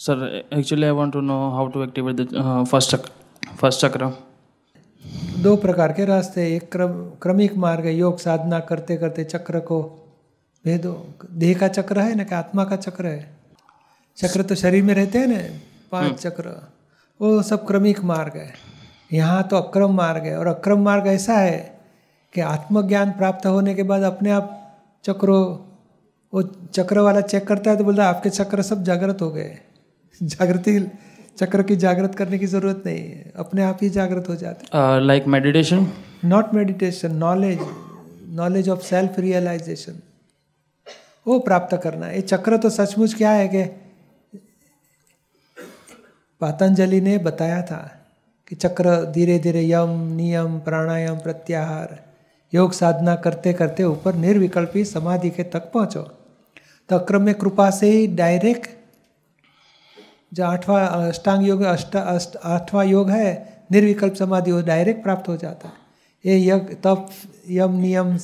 Actually, 0.00 0.86
I 0.86 0.92
want 0.92 1.12
to 1.12 1.20
know 1.20 1.50
how 1.50 1.68
to 1.68 1.82
activate 1.82 2.16
the 2.16 2.38
uh, 2.40 2.64
first 2.64 2.90
chakra. 2.90 3.10
First 3.56 3.84
दो 5.42 5.56
प्रकार 5.56 5.92
के 5.92 6.04
रास्ते 6.04 6.46
एक 6.54 6.70
क्रम 6.72 6.92
क्रमिक 7.22 7.56
मार्ग 7.56 7.84
है 7.86 7.94
योग 7.94 8.18
साधना 8.18 8.60
करते 8.70 8.96
करते 8.96 9.24
चक्र 9.24 9.60
को 9.60 9.80
भेदो 10.64 10.92
देह 11.42 11.58
का 11.58 11.68
चक्र 11.68 12.00
है 12.00 12.14
ना 12.16 12.24
कि 12.24 12.34
आत्मा 12.34 12.64
का 12.64 12.76
चक्र 12.76 13.06
है? 13.06 13.36
चक्र 14.16 14.42
तो 14.42 14.54
शरीर 14.54 14.82
में 14.82 14.94
रहते 14.94 15.18
हैं 15.18 15.26
ना 15.26 15.38
पाँच 15.92 16.20
चक्र 16.22 16.56
वो 17.20 17.42
सब 17.42 17.66
क्रमिक 17.66 18.04
मार्ग 18.04 18.36
है। 18.36 18.52
यहाँ 19.12 19.42
तो 19.48 19.56
अक्रम 19.56 19.96
मार्ग 19.96 20.24
है 20.24 20.36
और 20.38 20.46
अक्रम 20.46 20.84
मार्ग 20.84 21.06
ऐसा 21.06 21.38
है 21.38 21.80
कि 22.34 22.40
आत्मज्ञान 22.40 23.10
प्राप्त 23.12 23.46
होने 23.46 23.74
के 23.74 23.82
बाद 23.82 24.02
अपने 24.12 24.30
आप 24.30 24.46
चक्रों 25.04 25.42
वो 26.32 26.42
चक्र 26.74 26.98
वाला 26.98 27.20
चेक 27.20 27.46
करता 27.48 27.70
है 27.70 27.76
तो 27.76 27.84
बोलता 27.84 28.02
है 28.02 28.08
आपके 28.08 28.30
चक्र 28.30 28.62
सब 28.62 28.84
जागृत 28.84 29.22
हो 29.22 29.30
गए। 29.30 29.58
जागृति 30.20 30.78
चक्र 31.38 31.62
की 31.62 31.76
जागृत 31.76 32.14
करने 32.14 32.38
की 32.38 32.46
ज़रूरत 32.46 32.82
नहीं 32.86 32.98
है। 32.98 33.32
अपने 33.36 33.62
आप 33.62 33.78
ही 33.82 33.90
जागृत 33.90 34.28
हो 34.28 34.34
जाते 34.36 34.66
like 35.00 35.26
meditation 35.26 35.86
not 36.24 36.54
meditation 36.54 37.14
knowledge 37.16 37.58
knowledge 38.34 38.68
of 38.68 38.80
self 38.80 39.18
realisation 39.18 40.00
वो 41.26 41.38
प्राप्त 41.38 41.76
करना 41.82 42.10
ये 42.10 42.20
चक्र 42.22 42.56
तो 42.56 42.70
सचमुच 42.70 43.14
क्या 43.14 43.30
है 43.30 43.48
कि 43.48 43.62
पतंजलि 46.40 47.00
ने 47.00 47.16
बताया 47.18 47.62
था 47.62 47.80
कि 48.50 48.56
चक्र 48.56 48.94
धीरे 49.12 49.38
धीरे 49.38 49.62
यम 49.70 49.90
नियम 50.12 50.58
प्राणायाम 50.58 51.18
प्रत्याहार 51.18 51.98
योग 52.52 52.72
साधना 52.72 53.14
करते 53.16 53.52
करते 53.52 53.84
ऊपर 53.84 54.14
निर्विकल्पी 54.16 54.84
समाधि 54.84 55.30
के 55.30 55.42
तक 55.52 55.70
पहुंचो। 55.74 56.02
तो 56.90 56.98
अक्रम 56.98 57.22
में 57.22 57.34
कृपा 57.34 57.70
से 57.70 57.90
ही 57.90 58.06
डायरेक्ट 58.16 58.68
जो 60.32 60.44
आठवां 60.44 60.80
अष्टांग 61.08 61.46
योग 61.46 61.62
अष्ट 61.64 61.96
अष्ट 61.96 62.36
आठवां 62.44 62.86
योग 62.86 63.10
है 63.10 63.28
निर्विकल्प 63.72 64.14
समाधि 64.14 64.52
वो 64.52 64.60
डायरेक्ट 64.62 65.02
प्राप्त 65.02 65.28
हो 65.28 65.36
जाता 65.36 65.68
है। 65.68 65.74
ये 66.24 66.38
यज्ञ 66.40 66.74
तप 66.84 67.08
यम 67.50 67.78
नियम 67.80 68.16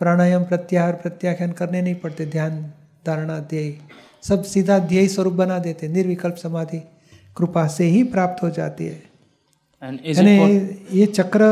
प्राणायाम 0.00 0.44
प्रत्याहार 0.44 0.92
प्रत्याख्यान 1.02 1.52
करने 1.52 1.82
नहीं 1.82 1.94
पड़ते 1.94 2.26
ध्यान 2.26 2.62
धारणा 3.06 3.38
ध्येय। 3.50 3.74
सब 4.22 4.42
सीधा 4.44 4.78
ध्येय 4.80 5.08
स्वरूप 5.08 5.32
बना 5.34 5.58
देते 5.58 5.88
निर्विकल्प 5.88 6.36
समाधि 6.36 6.78
कृपा 7.36 7.66
से 7.68 7.84
ही 7.84 8.02
प्राप्त 8.12 8.42
हो 8.42 8.50
जाती 8.50 8.86
है। 8.86 9.02
यानी 9.82 10.36
ये 10.92 11.06
चक्र 11.08 11.42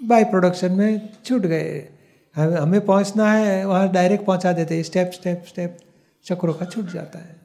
बाय 0.00 0.24
प्रोडक्शन 0.24 0.72
में 0.72 1.08
छूट 1.24 1.42
गए। 1.42 1.88
हमें 2.36 2.56
हमें 2.56 2.80
पहुँचना 2.80 3.32
है 3.32 3.64
वहाँ 3.66 3.90
डायरेक्ट 3.92 4.24
पहुँचा 4.24 4.52
देते 4.52 4.74
हैं 4.74 4.82
स्टेप 4.82 5.10
स्टेप 5.14 5.44
स्टेप 5.48 5.78
चक्रों 6.26 6.54
का 6.54 6.66
छूट 6.66 6.92
जाता 6.92 7.18
है। 7.18 7.36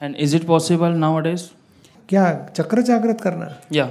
And 0.00 0.16
is 0.16 0.34
it 0.34 0.46
possible 0.46 0.96
nowadays? 1.04 1.42
क्या 2.08 2.24
चक्र 2.56 2.82
जागृत 2.82 3.20
करना? 3.20 3.48
Yeah. 3.70 3.88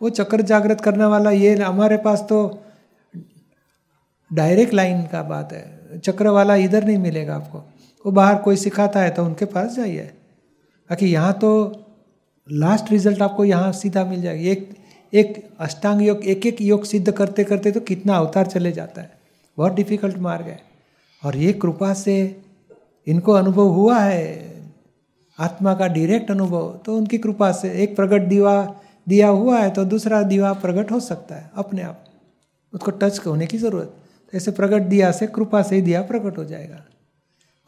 वो 0.00 0.10
चक्र 0.10 0.42
जागृत 0.42 0.80
करने 0.80 1.04
वाला 1.04 1.30
ये 1.30 1.54
हमारे 1.56 1.96
पास 1.96 2.20
तो 2.28 2.38
डायरेक्ट 4.30 4.74
लाइन 4.74 5.02
का 5.06 5.22
बात 5.22 5.52
है। 5.52 5.98
चक्र 5.98 6.28
वाला 6.28 6.54
इधर 6.56 6.84
नहीं 6.84 6.98
मिलेगा 6.98 7.34
आपको। 7.34 7.58
वो 8.04 8.12
बाहर 8.12 8.36
कोई 8.42 8.56
सिखाता 8.56 9.00
है 9.00 9.10
तो 9.10 9.24
उनके 9.24 9.44
पास 9.44 9.74
जाइए। 9.76 10.04
बाकी 10.90 11.12
यहाँ 11.12 11.32
तो 11.32 11.50
लास्ट 12.48 12.90
रिज़ल्ट 12.92 13.22
आपको 13.22 13.44
यहाँ 13.44 13.72
सीधा 13.72 14.04
मिल 14.04 14.22
जाएगा। 14.22 14.50
एक 14.50 14.74
एक 15.12 15.42
अष्टांग 15.60 16.02
योग 16.02 16.24
एक 16.24 16.46
एक 16.46 16.60
योग 16.62 16.84
सिद्ध 16.84 17.10
करते 17.12 17.44
करते 17.44 17.72
तो 17.72 17.80
कितना 17.80 18.16
अवतार 18.16 18.46
चले 18.46 18.72
जाता 18.72 19.02
है। 19.02 19.12
बहुत 19.58 19.74
डिफ़िकल्ट 19.74 20.18
मार्ग 20.18 20.46
है। 20.46 20.60
और 21.22 21.36
ये 21.36 21.52
कृपा 21.52 21.92
से 21.94 22.14
इनको 23.06 23.32
अनुभव 23.32 23.68
हुआ 23.70 23.98
है। 23.98 24.51
आत्मा 25.38 25.74
का 25.74 25.86
डायरेक्ट 25.86 26.30
अनुभव 26.30 26.80
तो 26.86 26.96
उनकी 26.96 27.18
कृपा 27.18 27.52
से 27.52 27.70
एक 27.70 27.96
प्रगट 27.96 28.22
दीवा 28.22 28.80
दिया 29.08 29.28
हुआ 29.28 29.58
है 29.58 29.70
तो 29.70 29.84
दूसरा 29.84 30.22
दीवा 30.22 30.52
प्रगट 30.52 30.90
हो 30.90 31.00
सकता 31.00 31.34
है 31.34 31.50
अपने 31.54 31.82
आप। 31.82 32.04
उसको 32.72 32.90
टच 32.90 33.26
होने 33.26 33.46
की 33.46 33.58
ज़रूरत। 33.58 33.94
तो 34.32 34.36
ऐसे 34.36 34.50
प्रगट 34.50 34.82
दिया 34.82 35.10
से, 35.12 35.26
कृपा 35.26 35.62
से 35.62 35.76
ही 35.76 35.82
दिया 35.82 36.02
प्रकट 36.02 36.38
हो 36.38 36.44
जाएगा। 36.44 36.76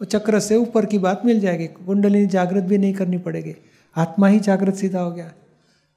वो 0.01 0.05
चक्र 0.05 0.41
से 0.41 0.57
ऊपर 0.57 0.87
की 0.87 0.99
बात 0.99 1.23
मिल 1.25 1.41
जाएगी। 1.41 1.67
कुंडलिनी 1.67 2.27
जागृत 2.27 2.65
भी 2.65 2.79
नहीं 2.79 2.95
करनी 2.95 3.19
पड़ेगी। 3.19 3.57
आत्मा 3.97 4.29
ही 4.29 4.41
जागृत 4.41 4.75
सीधा 4.75 5.01
हो 5.01 5.11
गया। 5.11 5.33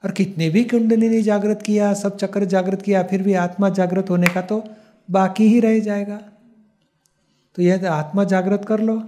और 0.06 0.12
कितने 0.12 0.50
भी 0.50 0.64
कुंडलिनी 0.64 1.22
जागृत 1.22 1.62
किया, 1.62 1.94
सब 1.94 2.18
चक्र 2.18 2.46
जागृत 2.46 2.82
किया, 2.82 3.04
फिर 3.04 3.24
भी 3.24 3.34
आत्मा 3.34 3.70
जागृत 3.70 4.10
होने 4.10 4.28
का 4.28 4.42
तो 4.42 4.64
बाकी 5.12 5.48
ही 5.48 5.60
रह 5.60 5.80
जाएगा। 5.80 6.22
तो 7.56 7.62
यह 7.62 7.78
तो 7.78 7.88
आत्मा 7.88 8.24
जागृत 8.24 8.66
कर 8.66 8.80
लो। 8.80 9.04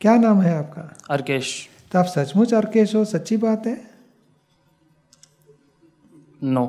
क्या 0.00 0.16
नाम 0.16 0.42
है 0.42 0.54
आपका? 0.58 1.16
Arkesh. 1.16 1.75
तो 1.96 2.00
आप 2.00 2.06
सचमुच 2.06 2.54
अर्केश 2.54 2.94
हो? 2.94 3.04
सच्ची 3.04 3.36
बात 3.36 3.66
है? 3.66 3.90
No. 6.44 6.66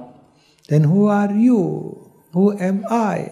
Then 0.69 0.85
who 0.85 1.07
are 1.07 1.31
you 1.31 1.57
who 2.35 2.53
am 2.61 2.85
I 2.91 3.23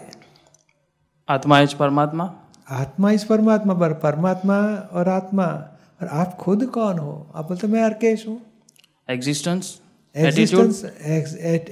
Atma 1.30 1.52
is 1.52 1.74
Paramatma. 1.74 2.28
आत्मा 2.70 3.10
इस 3.10 3.24
परमात्मा 3.24 3.74
पर 3.74 3.92
परमात्मा 3.92 4.74
और 4.92 5.08
आत्मा। 5.08 5.44
और 6.02 6.08
आप 6.08 6.34
खुद 6.34 6.66
कौन 6.66 6.98
हो? 6.98 7.32
आप 7.34 7.48
बोलते 7.48 7.66
मैं 7.66 7.82
अर्केश 7.82 8.28
हूँ। 8.28 8.40
Existence. 9.10 9.62
Attitude. 9.62 10.16
एग्जिस्टेंस 10.16 10.84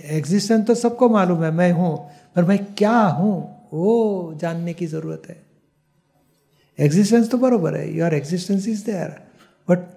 एग्जिस्टेंस 0.04 0.66
तो 0.66 0.74
सबको 0.74 1.08
मालूम 1.08 1.44
है 1.44 1.50
मैं 1.50 1.72
हूँ। 1.72 2.10
पर 2.36 2.44
मैं 2.44 2.74
क्या 2.74 2.98
हूँ? 2.98 3.68
वो 3.72 4.34
जानने 4.34 4.74
की 4.74 4.86
ज़रूरत 4.86 5.22
है। 5.28 5.46
एग्जिस्टेंस 6.78 7.30
तो 7.30 7.38
बरोबर 7.38 7.76
है 7.76 7.96
your 7.96 8.14
existence 8.14 8.68
is 8.68 8.86
there 8.86 9.08
but 9.68 9.93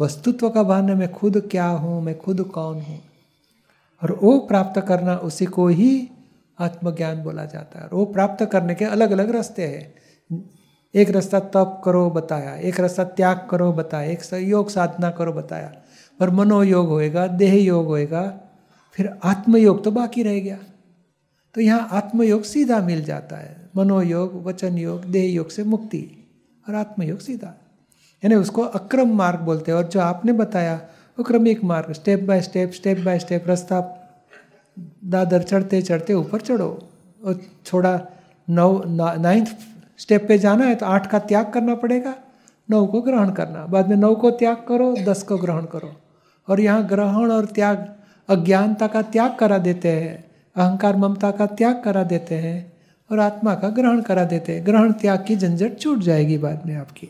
वस्तुत्व 0.00 0.50
का 0.50 0.62
भान 0.62 0.88
है 0.88 0.94
मैं 0.94 1.12
खुद 1.12 1.48
क्या 1.50 1.66
हूँ, 1.66 2.02
मैं 2.02 2.18
खुद 2.18 2.40
कौन 2.40 2.74
हूँ? 2.74 3.00
और 4.02 4.18
वो 4.22 4.38
प्राप्त 4.38 4.80
करना 4.80 5.16
उसी 5.16 5.46
को 5.46 5.68
ही 5.68 6.08
आत्मज्ञान 6.60 7.22
बोला 7.22 7.44
जाता 7.44 7.78
है। 7.78 7.84
और 7.84 7.94
वो 7.94 8.04
प्राप्त 8.04 8.44
करने 8.44 8.74
के 8.74 8.84
अलग 8.84 9.10
अलग 9.10 9.30
रास्ते 9.30 9.66
हैं। 9.66 9.94
एक 10.94 11.10
रास्ता 11.10 11.40
तप 11.40 11.82
करो, 11.84 12.10
बताया। 12.10 12.54
एक 12.54 12.80
रास्ता 12.80 13.04
त्याग 13.04 13.48
करो, 13.50 13.72
बताया। 13.72 14.10
एक 14.10 14.34
योग 14.34 14.70
साधना 14.70 15.10
करो, 15.10 15.32
बताया। 15.32 15.72
पर 16.20 16.30
मनोयोग 16.30 16.88
होएगा 16.88 17.26
देह 17.26 17.64
योग 17.64 17.86
होएगा, 17.86 18.40
फिर 18.92 19.18
आत्मयोग 19.24 19.84
तो 19.84 19.90
बाकी 19.90 20.22
रह 20.22 20.40
गया। 20.40 20.58
तो 21.54 21.60
यहाँ 21.60 21.88
आत्मयोग 21.92 22.42
सीधा 22.42 22.80
मिल 22.80 23.04
जाता 23.04 23.36
है। 23.36 23.70
मनोयोग 23.76 24.44
वचन 24.44 24.78
योग 24.78 25.04
देह 25.04 25.32
योग 25.32 25.48
से 25.48 25.64
मुक्ति 25.64 26.28
और 26.68 26.74
आत्मयोग 26.74 27.18
सीधा। 27.18 27.54
यानी 28.22 28.34
उसको 28.34 28.62
अक्रम 28.62 29.14
मार्ग 29.16 29.40
बोलते 29.40 29.72
हैं। 29.72 29.78
और 29.78 29.88
जो 29.88 30.00
आपने 30.00 30.32
बताया 30.34 30.74
वो 31.18 31.24
क्रमिक 31.24 31.64
मार्ग 31.64 31.92
step 31.92 32.22
by 32.22 32.40
step 32.40 32.72
step 32.72 32.98
by 32.98 33.18
step 33.18 33.48
रास्ता 33.48 33.80
दादर 35.06 35.42
चढ़ते 35.42 35.82
चढ़ते 35.82 36.14
ऊपर 36.14 36.40
चढ़ो। 36.40 36.68
और 37.22 37.40
छोड़ा 37.66 38.00
नौ 38.48 38.82
नाइन्थ 38.86 39.56
स्टेप 39.98 40.26
पे 40.28 40.38
जाना 40.38 40.64
है 40.64 40.74
तो 40.74 40.86
आठ 40.86 41.06
का 41.06 41.18
त्याग 41.20 41.52
करना 41.52 41.74
पड़ेगा, 41.74 42.14
नौ 42.68 42.86
को 42.86 43.00
ग्रहण 43.02 43.30
करना। 43.30 43.64
बाद 43.66 43.88
में 43.88 43.96
नौ 43.96 44.14
को 44.14 44.30
त्याग 44.32 44.56
करो, 44.68 44.94
दस 45.04 45.22
को 45.22 45.38
ग्रहण 45.38 45.64
करो। 45.66 45.92
और 46.48 46.60
यहाँ 46.60 46.86
ग्रहण 46.88 47.30
और 47.30 47.44
त्याग 47.44 47.86
अज्ञानता 48.28 48.86
का 48.86 49.02
त्याग 49.04 49.36
करा 49.36 49.58
देते 49.58 49.88
हैं, 49.90 50.24
अहंकार 50.56 50.96
ममता 50.96 51.30
का 51.30 51.46
त्याग 51.48 51.82
करा 51.84 52.02
देते 52.04 52.34
हैं 52.34 52.72
और 53.10 53.20
आत्मा 53.20 53.54
का 53.54 53.68
ग्रहण 53.70 54.00
करा 54.02 54.24
देते 54.24 54.52
हैं। 54.52 54.66
ग्रहण, 54.66 54.92
त्याग 54.92 55.24
की 55.28 55.36
झंझट 55.36 55.78
छूट 55.80 55.98
जाएगी 56.00 56.38
बाद 56.38 56.66
में 56.66 56.74
आपकी। 56.76 57.08